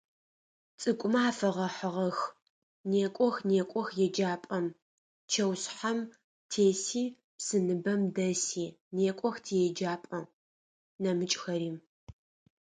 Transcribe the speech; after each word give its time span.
Цӏыкӏумэ 0.79 1.19
афэгъэхьыгъэх: 1.29 2.17
«Некӏох, 2.91 3.35
некӏох 3.49 3.87
еджапӏэм…чэушъхьэм 4.05 5.99
теси, 6.51 7.03
псыныбэм 7.37 8.01
дэси… 8.15 8.65
некӏох 8.97 9.35
тиеджапӏэ…»,- 9.45 10.19
нэмыкӏхэри. 11.01 11.71